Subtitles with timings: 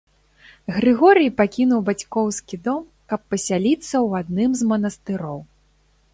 [0.77, 2.81] Грыгорый пакінуў бацькоўскі дом,
[3.13, 5.39] каб пасяліцца ў адным з манастыроў.